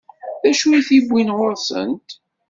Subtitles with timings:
[0.41, 2.09] D acu i t-iwwin ɣur-sent?